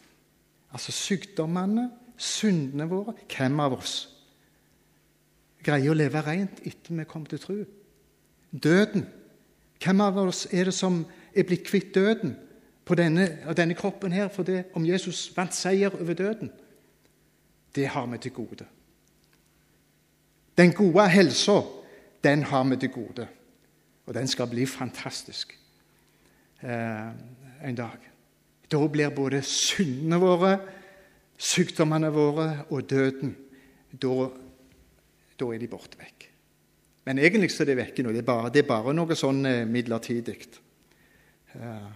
Altså 0.72 0.92
sykdommene, 0.92 1.90
syndene 2.16 2.88
våre 2.88 3.12
Hvem 3.28 3.60
av 3.60 3.74
oss 3.76 3.96
greier 5.64 5.92
å 5.92 5.96
leve 5.96 6.22
rent 6.24 6.62
etter 6.64 6.96
vi 6.96 7.04
kom 7.08 7.26
til 7.28 7.40
tro? 7.42 7.56
Døden 8.50 9.04
hvem 9.82 10.00
av 10.00 10.18
oss 10.22 10.46
er 10.54 10.70
det 10.70 10.74
som 10.76 11.02
er 11.36 11.46
blitt 11.46 11.66
kvitt 11.68 11.92
døden 11.94 12.34
på 12.86 12.94
denne, 12.94 13.26
denne 13.58 13.74
kroppen 13.74 14.14
her 14.14 14.28
for 14.32 14.46
det 14.46 14.68
om 14.78 14.86
Jesus 14.86 15.26
vant 15.36 15.54
seier 15.54 15.94
over 15.94 16.14
døden? 16.14 16.52
Det 17.74 17.88
har 17.92 18.06
vi 18.06 18.18
til 18.18 18.32
gode. 18.32 18.66
Den 20.56 20.72
gode 20.72 21.08
helsa, 21.12 21.60
den 22.24 22.42
har 22.42 22.64
vi 22.64 22.76
til 22.76 22.90
gode. 22.94 23.26
Og 24.06 24.14
den 24.14 24.28
skal 24.28 24.48
bli 24.48 24.66
fantastisk 24.66 25.58
eh, 26.62 27.10
en 27.64 27.74
dag. 27.76 27.98
Da 28.70 28.86
blir 28.86 29.10
både 29.14 29.42
syndene 29.42 30.20
våre, 30.22 30.54
sykdommene 31.36 32.10
våre 32.10 32.48
og 32.70 32.90
døden 32.90 33.36
Da, 33.96 34.28
da 35.40 35.46
er 35.54 35.60
de 35.62 35.68
borte 35.70 35.96
vekk. 35.96 36.26
Men 37.06 37.18
egentlig 37.18 37.48
så 37.54 37.62
er 37.62 37.70
det 37.70 37.76
vekke 37.78 38.02
nå. 38.02 38.10
Det 38.12 38.20
er 38.20 38.26
bare, 38.26 38.50
det 38.52 38.64
er 38.64 38.68
bare 38.68 38.92
noe 38.92 39.16
sånn 39.16 39.46
eh, 39.46 39.62
midlertidig. 39.64 40.34
Uh, 41.54 41.86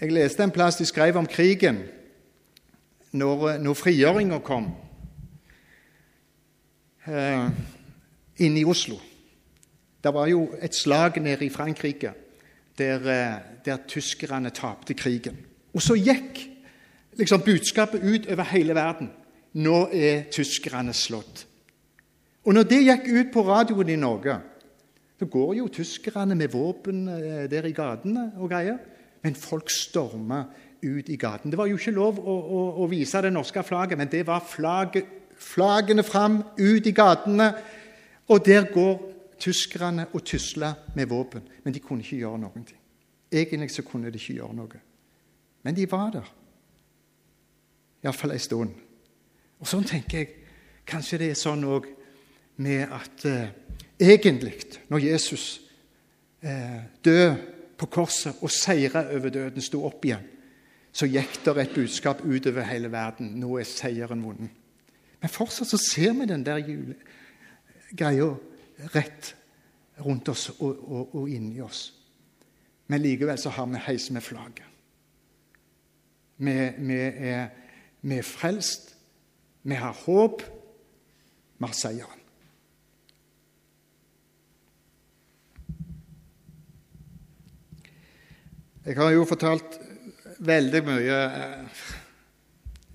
jeg 0.00 0.12
leste 0.12 0.44
en 0.44 0.52
plass 0.54 0.78
de 0.80 0.86
skrev 0.88 1.18
om 1.20 1.28
krigen 1.28 1.82
når, 3.12 3.58
når 3.60 3.76
frigjøringa 3.76 4.38
kom 4.46 4.70
eh, 7.04 7.46
inne 8.40 8.62
i 8.62 8.64
Oslo. 8.64 8.96
Det 10.00 10.12
var 10.14 10.30
jo 10.30 10.46
et 10.62 10.74
slag 10.74 11.20
nede 11.20 11.44
i 11.44 11.52
Frankrike 11.52 12.14
der, 12.78 13.00
uh, 13.04 13.40
der 13.64 13.82
tyskerne 13.88 14.50
tapte 14.50 14.94
krigen. 14.96 15.36
Og 15.74 15.82
så 15.84 15.94
gikk 15.98 16.40
liksom 17.20 17.42
budskapet 17.44 18.00
ut 18.00 18.30
over 18.32 18.48
hele 18.54 18.74
verden. 18.74 19.10
Nå 19.60 19.88
er 19.92 20.30
tyskerne 20.32 20.94
slått. 20.96 21.44
Og 22.46 22.56
når 22.56 22.64
det 22.70 22.80
gikk 22.86 23.10
ut 23.10 23.32
på 23.34 23.44
radioen 23.44 23.92
i 23.92 23.98
Norge, 24.00 24.38
så 25.18 25.28
går 25.28 25.54
jo 25.58 25.68
tyskerne 25.68 26.34
med 26.34 26.48
våpen 26.54 27.04
eh, 27.12 27.44
der 27.50 27.68
i 27.68 27.74
gatene 27.76 28.30
og 28.38 28.48
greier. 28.48 28.78
Men 29.22 29.36
folk 29.36 29.70
storma 29.70 30.44
ut 30.82 31.08
i 31.08 31.16
gaten. 31.20 31.50
Det 31.52 31.58
var 31.58 31.68
jo 31.68 31.76
ikke 31.76 31.92
lov 31.92 32.18
å, 32.20 32.34
å, 32.40 32.60
å 32.84 32.88
vise 32.88 33.20
det 33.20 33.32
norske 33.32 33.62
flagget, 33.66 33.98
men 34.00 34.08
det 34.10 34.22
var 34.28 34.44
flagget, 34.46 35.08
flaggene 35.40 36.04
fram, 36.04 36.40
ut 36.56 36.86
i 36.86 36.94
gatene. 36.96 37.50
Og 38.30 38.44
der 38.46 38.68
går 38.72 38.94
tyskerne 39.40 40.06
og 40.12 40.24
tusler 40.24 40.72
med 40.94 41.08
våpen. 41.10 41.44
Men 41.64 41.74
de 41.74 41.82
kunne 41.84 42.04
ikke 42.04 42.20
gjøre 42.22 42.40
noen 42.40 42.64
ting. 42.64 42.78
Egentlig 43.32 43.70
så 43.70 43.84
kunne 43.86 44.10
de 44.10 44.20
ikke 44.20 44.38
gjøre 44.40 44.56
noe. 44.56 44.82
Men 45.62 45.76
de 45.76 45.86
var 45.90 46.10
der. 46.14 46.28
Iallfall 48.04 48.34
ei 48.34 48.40
stund. 48.40 48.76
Og 49.60 49.68
sånn 49.68 49.84
tenker 49.84 50.22
jeg 50.22 50.30
kanskje 50.88 51.20
det 51.20 51.32
er 51.32 51.38
sånn 51.38 51.66
òg 51.68 51.88
med 52.64 52.92
at 52.92 53.24
eh, 53.28 53.52
egentlig, 54.00 54.56
når 54.88 55.04
Jesus 55.04 55.44
eh, 56.40 56.80
døde 57.04 57.59
på 57.80 57.88
korset 57.88 58.42
og 58.44 58.52
seira 58.52 59.06
over 59.14 59.32
døden, 59.32 59.64
sto 59.64 59.82
opp 59.88 60.04
igjen, 60.04 60.26
så 60.92 61.08
gikk 61.08 61.38
det 61.46 61.56
et 61.62 61.74
budskap 61.74 62.20
utover 62.26 62.66
hele 62.68 62.90
verden. 62.92 63.36
Nå 63.40 63.54
er 63.60 63.68
seieren 63.68 64.24
vunnet. 64.24 64.56
Men 65.20 65.32
fortsatt 65.32 65.68
så 65.68 65.78
ser 65.80 66.14
vi 66.16 66.26
den 66.28 66.44
der 66.44 66.62
greia 67.96 68.30
rett 68.94 69.34
rundt 70.00 70.30
oss 70.32 70.48
og, 70.58 70.80
og, 70.80 71.14
og 71.20 71.28
inni 71.28 71.60
oss. 71.60 71.90
Men 72.88 73.04
likevel 73.04 73.38
så 73.38 73.52
har 73.54 73.68
vi 73.70 73.82
heis 73.84 74.08
med 74.10 74.24
flagget. 74.24 74.66
Vi, 76.40 76.54
vi, 76.78 76.96
er, 76.96 77.50
vi 78.00 78.16
er 78.16 78.24
frelst, 78.24 78.94
vi 79.62 79.76
har 79.76 79.92
håp, 80.06 80.42
vi 81.60 81.68
har 81.68 81.76
seieren. 81.76 82.24
Jeg 88.90 88.98
har 88.98 89.12
jo 89.14 89.22
fortalt 89.22 89.76
veldig 90.42 90.80
mye 90.82 91.18
eh, 91.22 91.82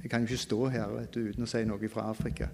Jeg 0.01 0.09
kan 0.11 0.25
jo 0.25 0.27
ikke 0.27 0.41
stå 0.41 0.57
her 0.73 0.97
du, 1.13 1.21
uten 1.29 1.45
å 1.45 1.47
si 1.47 1.61
noe 1.63 1.87
fra 1.87 2.09
Afrika. 2.11 2.49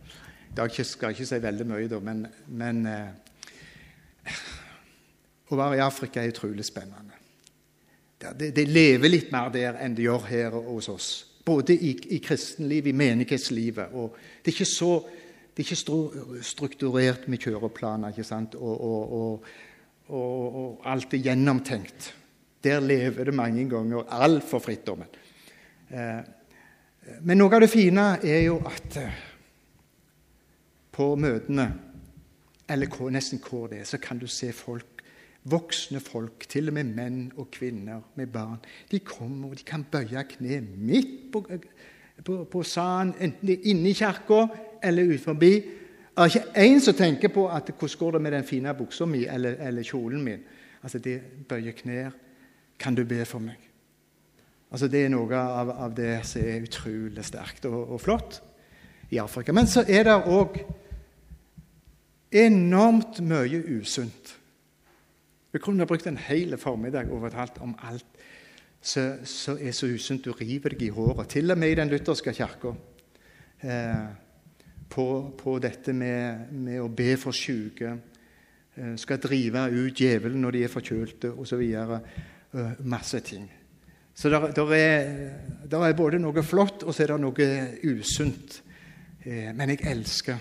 Jeg 0.59 0.85
skal 0.85 1.15
ikke 1.15 1.25
si 1.25 1.39
veldig 1.41 1.65
mye, 1.71 1.87
da, 1.89 1.97
men, 2.05 2.21
men 2.53 2.83
eh, 2.85 4.35
Å 5.49 5.57
være 5.57 5.79
i 5.79 5.81
Afrika 5.81 6.21
er 6.21 6.35
utrolig 6.35 6.67
spennende. 6.69 7.17
Det, 8.21 8.51
det, 8.53 8.67
lever 8.69 9.09
litt 9.09 9.33
mer 9.33 9.49
der 9.49 9.81
enn 9.81 9.97
det 9.97 10.05
gjør 10.05 10.29
her 10.29 10.61
hos 10.69 10.93
oss. 10.93 11.09
Både 11.41 11.73
i, 11.73 11.95
i 12.13 12.21
kristenlivet, 12.21 12.93
i 12.93 12.97
menighetslivet. 13.01 13.97
og 13.97 14.21
Det 14.45 14.53
er 14.53 14.59
ikke 14.59 14.69
så 14.75 14.93
det 15.51 15.65
er 15.65 15.73
ikke 15.73 16.45
strukturert 16.45 17.25
med 17.27 17.41
kjøreplaner 17.41 18.13
ikke 18.13 18.23
sant? 18.23 18.53
Og, 18.53 18.85
og, 18.85 19.53
og, 20.13 20.25
og 20.61 20.91
alt 20.93 21.17
er 21.17 21.25
gjennomtenkt. 21.31 22.13
Der 22.63 22.79
lever 22.79 23.23
det 23.23 23.33
mange 23.33 23.69
ganger 23.69 24.09
altfor 24.09 24.59
fritt. 24.59 24.89
Eh, 25.91 26.21
men 27.21 27.37
noe 27.37 27.55
av 27.55 27.63
det 27.63 27.71
fine 27.71 28.03
er 28.21 28.43
jo 28.45 28.59
at 28.69 28.97
eh, 29.01 29.21
på 30.91 31.15
møtene 31.15 31.71
eller 32.71 33.11
nesten 33.11 33.41
hvor 33.43 33.67
det 33.67 33.81
er, 33.81 33.87
så 33.89 33.97
kan 33.97 34.19
du 34.19 34.27
se 34.27 34.51
folk, 34.55 35.01
voksne 35.43 35.99
folk, 35.99 36.45
til 36.47 36.69
og 36.69 36.77
med 36.77 36.93
menn 36.95 37.21
og 37.35 37.49
kvinner 37.51 38.01
med 38.15 38.27
barn. 38.31 38.59
De 38.91 38.99
kommer, 38.99 39.49
og 39.49 39.57
de 39.57 39.65
kan 39.67 39.83
bøye 39.83 40.23
kne 40.29 40.61
midt 40.61 41.31
på, 41.33 41.43
på, 42.23 42.43
på 42.43 42.63
sanden, 42.63 43.15
enten 43.19 43.47
det 43.47 43.57
er 43.57 43.69
inne 43.73 43.89
i 43.89 43.97
kirka 43.97 44.45
eller 44.83 45.13
ut 45.13 45.23
forbi. 45.23 45.51
Det 46.11 46.23
er 46.23 46.29
ikke 46.29 46.63
én 46.67 46.79
som 46.83 46.95
tenker 46.95 47.31
på 47.33 47.47
at, 47.49 47.71
hvordan 47.79 47.99
går 47.99 48.11
det 48.11 48.21
med 48.21 48.31
den 48.31 48.43
fine 48.43 48.73
buksa 48.77 49.05
mi 49.05 49.25
eller, 49.25 49.57
eller, 49.59 49.83
kjolen 49.83 50.23
min. 50.23 50.43
Altså, 50.83 50.99
De 50.99 51.19
bøyer 51.47 51.71
knær. 51.71 52.11
Kan 52.81 52.97
du 52.97 53.03
be 53.05 53.21
for 53.29 53.43
meg? 53.43 53.59
Altså, 54.71 54.87
Det 54.87 55.05
er 55.05 55.11
noe 55.13 55.37
av, 55.37 55.69
av 55.69 55.95
det 55.95 56.21
som 56.25 56.41
er 56.41 56.65
utrolig 56.65 57.25
sterkt 57.27 57.67
og, 57.69 57.79
og 57.93 58.01
flott 58.01 58.41
i 59.11 59.19
Afrika. 59.21 59.53
Men 59.53 59.67
så 59.67 59.83
er 59.87 60.07
det 60.07 60.15
òg 60.31 60.61
enormt 62.31 63.19
mye 63.27 63.59
usunt. 63.77 64.37
Vi 65.51 65.59
kunne 65.59 65.83
ha 65.83 65.89
brukt 65.89 66.07
en 66.07 66.19
hel 66.29 66.55
formiddag 66.57 67.11
og 67.11 67.25
fortalt 67.25 67.59
om 67.63 67.75
alt 67.83 68.07
som 68.81 69.59
er 69.61 69.75
så 69.77 69.91
usunt 69.91 70.25
du 70.25 70.31
river 70.33 70.73
deg 70.73 70.87
i 70.87 70.93
håret. 70.95 71.29
Til 71.29 71.51
og 71.51 71.59
med 71.59 71.73
i 71.73 71.77
den 71.77 71.91
lutherske 71.91 72.33
kirka. 72.33 72.71
Eh, 73.61 74.07
på, 74.89 75.05
på, 75.37 75.57
dette 75.61 75.93
med, 75.93 76.47
med, 76.51 76.79
å 76.81 76.87
be 76.89 77.13
for 77.19 77.35
syke. 77.35 77.91
Eh, 78.73 78.95
skal 78.97 79.21
drive 79.21 79.67
ut 79.69 80.01
djevelen 80.01 80.41
når 80.41 80.57
de 80.57 80.63
er 80.65 80.73
forkjølte, 80.73 81.33
osv. 81.37 81.61
Eh, 82.53 82.71
masse 82.83 83.19
ting. 83.19 83.51
Så 84.13 84.29
det 84.29 84.35
er, 84.35 84.47
er, 85.71 85.93
både 85.95 86.19
noe 86.19 86.43
flott 86.43 86.83
og 86.83 86.91
så 86.93 87.05
er 87.05 87.13
det 87.13 87.19
noe 87.23 87.45
usunt. 87.87 88.57
Eh, 89.23 89.53
men 89.55 89.71
jeg 89.71 89.85
elsker 89.87 90.39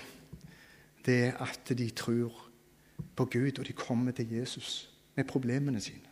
det 1.07 1.35
at 1.38 1.71
de 1.79 1.90
tror 1.95 2.49
på 3.17 3.25
Gud, 3.31 3.59
og 3.59 3.67
de 3.67 3.73
kommer 3.73 4.12
til 4.12 4.33
Jesus 4.33 4.90
med 5.14 5.25
problemene 5.25 5.81
sine. 5.81 6.09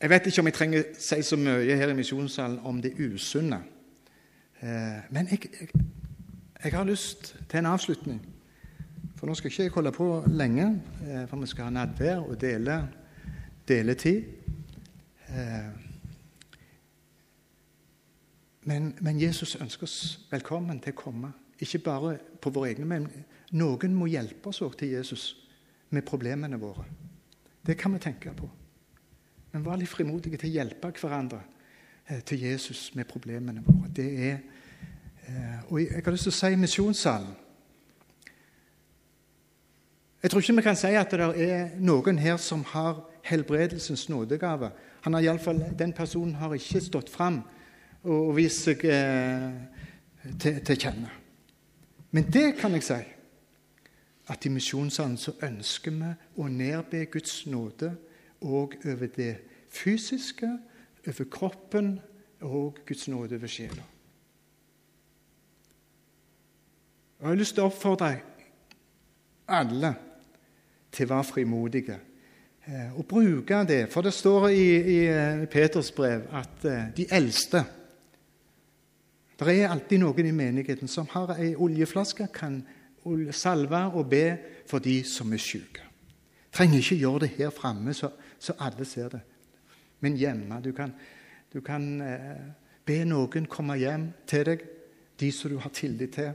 Jeg 0.00 0.10
vet 0.10 0.26
ikke 0.26 0.42
om 0.42 0.50
jeg 0.50 0.56
trenger 0.58 0.82
å 0.82 0.98
si 1.00 1.18
så 1.24 1.38
mye 1.40 1.78
her 1.80 1.88
i 1.88 1.96
misjonssalen 1.96 2.58
om 2.68 2.82
det 2.84 2.92
usunne. 3.00 3.62
Eh, 4.60 5.06
men 5.16 5.30
jeg, 5.32 5.48
jeg, 5.48 5.70
jeg, 6.64 6.74
har 6.74 6.84
lyst 6.84 7.32
til 7.48 7.62
en 7.62 7.70
avslutning. 7.72 8.20
For 9.16 9.24
nå 9.24 9.38
skal 9.38 9.48
ikke 9.48 9.64
jeg 9.64 9.74
holde 9.78 9.94
på 9.96 10.10
lenge, 10.28 10.68
for 11.30 11.40
vi 11.40 11.48
skal 11.48 11.70
ha 11.70 11.72
nadvær 11.72 12.20
og 12.26 12.36
dele, 12.40 12.76
dele 13.68 13.94
tid. 13.94 14.24
Men, 18.64 18.94
men, 19.00 19.20
Jesus 19.20 19.56
ønsker 19.60 19.84
oss 19.84 20.26
velkommen 20.30 20.80
til 20.80 20.94
å 20.94 20.98
komme. 20.98 21.32
Ikke 21.60 21.82
bare 21.84 22.16
på 22.40 22.50
våre 22.50 22.72
egne, 22.72 22.86
men 22.88 23.08
noen 23.56 23.96
må 23.96 24.08
hjelpe 24.08 24.50
oss 24.50 24.62
også 24.64 24.80
til 24.80 24.94
Jesus 24.96 25.24
med 25.92 26.04
problemene 26.08 26.58
våre. 26.60 26.86
Det 27.66 27.76
kan 27.78 27.92
vi 27.92 28.00
tenke 28.02 28.32
på. 28.36 28.48
Men 29.52 29.64
vær 29.64 29.78
litt 29.78 29.92
frimodige 29.92 30.40
til 30.40 30.50
å 30.50 30.56
hjelpe 30.56 30.90
hverandre 30.98 31.42
eh, 32.08 32.20
til 32.26 32.40
Jesus 32.42 32.88
med 32.96 33.06
problemene 33.08 33.62
våre. 33.66 33.92
Det 33.94 34.08
er, 34.30 34.38
eh, 35.28 35.60
og 35.68 35.80
Jeg 35.80 36.02
har 36.04 36.12
lyst 36.12 36.28
til 36.28 36.34
å 36.34 36.38
si 36.40 36.56
misjonssalen. 36.56 37.34
Jeg 40.22 40.30
tror 40.30 40.40
ikke 40.40 40.56
vi 40.56 40.62
kan 40.64 40.76
si 40.76 40.94
at 40.96 41.10
det 41.12 41.50
er 41.50 41.74
noen 41.84 42.18
her 42.18 42.38
som 42.40 42.64
har 42.72 43.02
helbredelsens 43.24 44.08
nådegave. 44.08 44.70
Han 45.04 45.14
har 45.14 45.20
i 45.20 45.38
fall, 45.38 45.64
den 45.78 45.92
personen 45.92 46.34
har 46.34 46.54
ikke 46.54 46.80
stått 46.80 47.10
fram 47.10 47.42
og 48.04 48.34
vist 48.36 48.66
seg 48.66 48.84
eh, 48.84 49.50
til, 50.40 50.60
til 50.64 50.80
kjenne. 50.80 51.10
Men 52.12 52.28
det 52.30 52.54
kan 52.60 52.76
jeg 52.76 52.84
si 52.84 53.00
at 54.32 54.46
i 54.46 54.52
misjonssalen 54.52 55.16
så 55.20 55.34
ønsker 55.44 55.92
vi 55.92 56.12
å 56.40 56.48
nedbe 56.48 57.04
Guds 57.12 57.44
nåde 57.46 57.90
òg 58.44 58.76
over 58.84 59.10
det 59.16 59.32
fysiske, 59.72 60.48
over 61.04 61.28
kroppen 61.32 61.98
og 62.44 62.78
Guds 62.86 63.08
nåde 63.08 63.36
over 63.36 63.50
sjela. 63.50 63.84
Jeg 67.20 67.28
har 67.28 67.40
lyst 67.40 67.56
til 67.56 67.64
å 67.64 67.70
oppfordre 67.70 68.10
alle 69.48 69.94
til 70.92 71.06
å 71.06 71.14
være 71.14 71.28
frimodige 71.28 71.96
og 72.96 73.04
bruke 73.06 73.64
det. 73.68 73.88
For 73.92 74.00
det 74.02 74.12
står 74.16 74.48
i, 74.48 74.68
i 74.96 74.98
eh, 75.06 75.46
Peters 75.52 75.90
brev 75.92 76.22
at 76.32 76.64
de 76.96 77.06
eldste 77.12 77.64
det 79.34 79.54
er 79.60 79.72
alltid 79.72 79.98
noen 79.98 80.28
i 80.28 80.34
menigheten 80.34 80.88
som 80.88 81.08
har 81.10 81.34
ei 81.34 81.54
oljeflaske, 81.58 82.28
kan 82.32 82.60
salve 83.34 83.80
og 83.92 84.06
be 84.08 84.26
for 84.70 84.78
de 84.78 85.02
som 85.04 85.32
er 85.34 85.42
syke. 85.42 85.82
Trenger 86.54 86.78
ikke 86.78 87.00
gjøre 87.00 87.24
det 87.24 87.30
her 87.36 87.50
framme, 87.50 87.94
så, 87.94 88.12
så, 88.38 88.54
alle 88.58 88.84
ser 88.84 89.08
det. 89.08 89.20
Men 90.00 90.16
hjemme 90.16 90.60
Du 90.62 90.72
kan, 90.72 90.92
du 91.52 91.60
kan 91.60 92.00
eh, 92.00 92.46
be 92.86 93.04
noen 93.04 93.46
komme 93.46 93.76
hjem 93.76 94.12
til 94.26 94.44
deg, 94.46 94.62
de 95.20 95.32
som 95.32 95.50
du 95.50 95.58
har 95.58 95.70
tillit 95.70 96.14
til, 96.14 96.32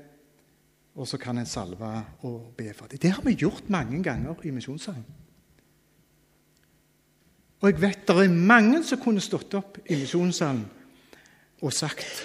og 0.96 1.08
så 1.08 1.18
kan 1.18 1.38
en 1.38 1.46
salve 1.46 2.04
og 2.28 2.54
be 2.58 2.74
for 2.74 2.88
dem. 2.88 3.00
Det 3.00 3.12
har 3.12 3.24
vi 3.24 3.36
gjort 3.36 3.70
mange 3.70 4.04
ganger 4.04 4.36
i 4.44 4.52
misjonssalen. 4.52 5.06
Og 7.60 7.67
jeg 7.67 7.82
vet 7.82 8.06
det 8.08 8.15
er 8.24 8.30
mange 8.34 8.84
som 8.88 9.02
kunne 9.02 9.24
stått 9.24 9.54
opp 9.60 9.82
i 9.86 9.98
misjonssalen 10.00 10.63
og 11.60 11.74
sagt 11.76 12.24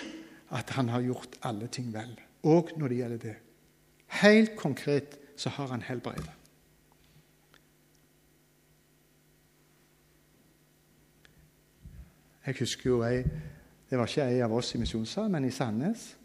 at 0.55 0.71
han 0.77 0.93
har 0.93 1.03
gjort 1.03 1.41
alle 1.43 1.67
ting 1.67 1.89
vel, 1.91 2.13
òg 2.47 2.77
når 2.79 2.93
det 2.93 2.99
gjelder 3.01 3.23
det. 3.25 3.35
Helt 4.23 4.55
konkret 4.57 5.19
så 5.37 5.51
har 5.51 5.73
han 5.73 5.83
helbredet. 5.83 6.31
Jeg 12.47 12.55
husker 12.61 12.91
jo 12.91 13.03
ei 13.03 13.25
Det 13.91 13.99
var 13.99 14.09
ikke 14.09 14.25
ei 14.27 14.41
av 14.43 14.53
oss 14.53 14.75
i 14.75 14.79
misjonssalen, 14.81 15.33
men 15.33 15.45
i 15.45 15.51
Sandnes. 15.51 16.17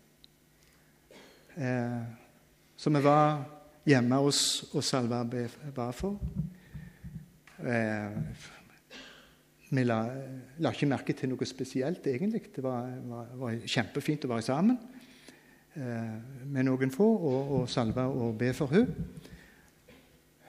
Eh, 1.55 2.01
som 2.77 2.95
vi 2.95 3.01
var 3.03 3.43
hjemme 3.85 4.15
hos 4.23 4.39
og 4.73 4.83
Salva 4.83 5.19
ba 5.75 5.89
for. 5.91 6.17
Eh, 7.59 8.15
vi 9.69 9.83
la, 9.85 9.99
la, 10.57 10.71
ikke 10.73 10.89
merke 10.89 11.13
til 11.13 11.29
noe 11.29 11.45
spesielt, 11.45 12.07
egentlig. 12.09 12.47
Det 12.55 12.63
var, 12.65 12.87
var, 13.05 13.27
var 13.37 13.57
kjempefint 13.69 14.25
å 14.25 14.31
være 14.31 14.45
sammen 14.47 14.77
eh, 15.77 16.15
med 16.49 16.65
noen 16.65 16.93
få 16.93 17.05
og, 17.05 17.51
og 17.59 17.67
salve 17.69 18.05
og 18.09 18.33
be 18.39 18.49
for 18.57 18.73
hun. 18.73 18.87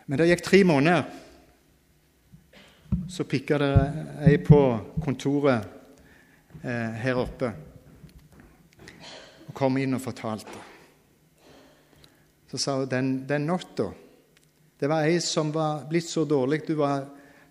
Men 0.07 0.19
det 0.19 0.31
gikk 0.31 0.47
tre 0.47 0.63
måneder. 0.65 1.05
Så 3.11 3.29
pikka 3.29 3.59
det 3.61 3.75
ei 4.27 4.39
på 4.43 4.59
kontoret 5.05 5.69
eh, 6.65 6.97
her 7.05 7.21
oppe 7.21 7.53
og 9.51 9.55
kom 9.55 9.77
inn 9.83 9.95
og 9.95 10.03
fortalte. 10.03 10.67
Så 12.51 12.59
sa 12.59 12.81
hun 12.81 12.91
den, 12.91 13.11
den 13.29 13.47
natta 13.47 13.93
Det 14.81 14.89
var 14.89 15.05
ei 15.07 15.21
som 15.23 15.53
var 15.53 15.85
blitt 15.91 16.09
så 16.09 16.25
dårlig 16.25 16.65
du 16.67 16.73
var 16.79 17.05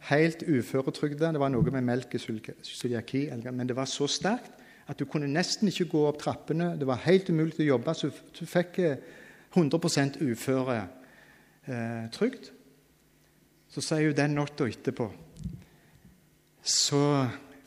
helt 0.07 0.43
uføretrygda. 0.47 1.33
Det 1.33 1.41
var 1.41 1.51
noe 1.53 1.71
med 1.73 1.83
melkesyliaki, 1.87 3.21
men 3.51 3.67
det 3.67 3.77
var 3.77 3.87
så 3.89 4.07
sterkt 4.07 4.53
at 4.89 4.97
du 4.97 5.05
kunne 5.05 5.27
nesten 5.29 5.69
ikke 5.69 5.85
gå 5.91 5.99
opp 6.09 6.17
trappene. 6.21 6.77
Det 6.79 6.87
var 6.89 7.05
helt 7.05 7.29
umulig 7.29 7.61
å 7.61 7.71
jobbe, 7.75 7.93
så 7.93 8.09
du 8.09 8.45
fikk 8.49 8.79
100 8.79 9.99
eh, 10.01 10.31
uføretrygd. 10.31 12.49
Eh, 12.49 12.55
så 13.69 13.79
sier 13.85 14.09
hun 14.09 14.17
den 14.17 14.33
natta 14.33 14.65
etterpå 14.65 15.05
Så 16.65 16.97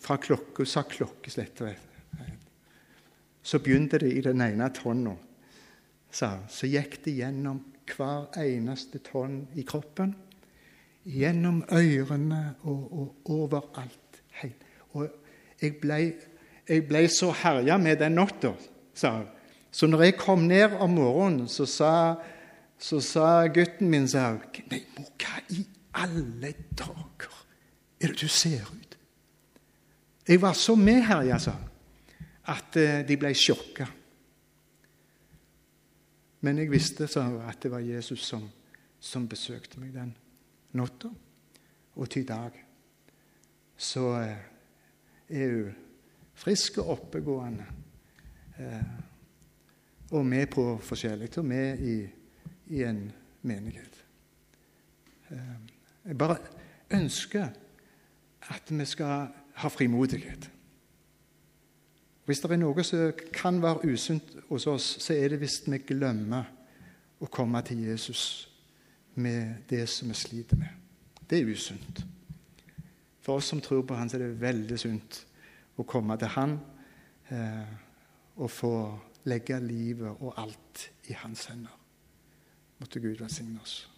fra 0.03 0.17
klokka 0.19 0.67
sa 0.67 0.83
klokkeslett 0.83 1.63
Så 3.43 3.59
begynte 3.63 3.99
det 4.03 4.11
i 4.13 4.21
den 4.21 4.41
ene 4.43 4.71
tonna. 4.75 5.15
Så 6.11 6.67
gikk 6.67 7.05
det 7.05 7.13
gjennom 7.21 7.63
hver 7.87 8.27
eneste 8.39 8.99
tonn 8.99 9.49
i 9.55 9.63
kroppen 9.63 10.15
gjennom 11.05 11.63
ørene 11.73 12.43
og, 12.63 12.83
og 12.93 13.31
overalt. 13.35 14.21
Og 14.93 15.09
jeg 15.63 15.77
ble, 15.81 15.99
jeg 16.69 16.85
ble 16.89 17.07
så 17.11 17.31
herja 17.43 17.79
med 17.81 18.01
den 18.03 18.19
natta, 18.19 18.53
sa 18.95 19.17
hun. 19.21 19.31
Så 19.73 19.89
når 19.89 20.03
jeg 20.05 20.19
kom 20.21 20.45
ned 20.51 20.75
om 20.85 20.99
morgenen, 20.99 21.49
så 21.49 21.65
sa, 21.67 21.93
så 22.77 23.01
sa 23.01 23.47
gutten 23.49 23.89
min 23.89 24.09
sa, 24.09 24.35
Nei, 24.69 24.83
mor, 24.99 25.09
hva 25.17 25.41
i 25.55 25.63
alle 26.03 26.53
dager 26.77 27.39
er 28.03 28.13
det 28.13 28.21
du 28.21 28.29
ser 28.29 28.69
ut? 28.69 28.99
Jeg 30.29 30.43
var 30.43 30.53
så 30.55 30.77
medherja, 30.77 31.39
sa 31.41 31.57
hun, 31.57 31.71
at 32.53 32.77
eh, 32.77 33.01
de 33.09 33.17
ble 33.17 33.33
sjokka. 33.39 33.89
Men 36.45 36.61
jeg 36.61 36.71
visste 36.71 37.09
sa 37.09 37.25
hun, 37.31 37.41
at 37.49 37.63
det 37.65 37.73
var 37.73 37.83
Jesus 37.87 38.27
som, 38.29 38.45
som 39.01 39.25
besøkte 39.31 39.81
meg 39.81 39.95
den 39.97 40.13
natta 40.73 41.09
og 41.95 42.11
til 42.11 42.23
i 42.23 42.29
dag, 42.29 42.57
så 43.77 44.07
eh, 44.21 44.37
er 45.29 45.55
hun 45.55 45.75
frisk 46.35 46.79
og 46.79 46.91
oppegående. 46.97 47.67
Eh, 48.59 48.85
og 50.13 50.27
med 50.27 50.47
på 50.47 50.79
forskjellig. 50.79 51.31
Og 51.39 51.45
med 51.45 51.79
i, 51.79 51.97
i 52.67 52.83
en 52.83 53.13
menighet. 53.43 54.05
Eh, 55.31 55.55
jeg 56.05 56.19
bare 56.19 56.37
ønsker 56.91 57.49
at 58.43 58.79
vi 58.79 58.85
skal 58.85 59.29
ha 59.55 59.69
frimodighet. 59.69 60.51
Hvis 62.25 62.41
det 62.41 62.53
er 62.53 62.61
noe 62.63 62.85
som 62.87 63.13
kan 63.35 63.59
være 63.63 63.93
usunt 63.93 64.37
hos 64.49 64.67
oss, 64.67 64.97
så 65.03 65.15
er 65.15 65.33
det 65.33 65.41
hvis 65.43 65.63
vi 65.67 65.79
glemmer 65.79 66.47
å 67.23 67.27
komme 67.31 67.63
til 67.67 67.83
Jesus 67.89 68.52
med 69.15 69.69
det 69.71 69.87
som 69.89 70.09
vi 70.09 70.15
sliter 70.15 70.57
med. 70.57 70.69
Det 71.31 71.39
er 71.39 71.53
usunt. 71.53 72.05
For 73.21 73.39
oss 73.39 73.47
som 73.53 73.61
tror 73.61 73.83
på 73.87 73.95
Han, 73.95 74.09
så 74.11 74.17
er 74.17 74.27
det 74.27 74.41
veldig 74.41 74.79
sunt 74.79 75.23
å 75.79 75.87
komme 75.89 76.17
til 76.19 76.33
Han 76.35 76.59
eh, 77.31 77.73
og 78.37 78.51
få 78.51 78.75
legge 79.31 79.61
livet 79.63 80.11
og 80.21 80.35
alt 80.37 80.89
i 81.09 81.17
Hans 81.23 81.47
hender. 81.47 81.79
Måtte 82.81 83.01
Gud 83.01 83.21
velsigne 83.21 83.61
oss. 83.63 83.92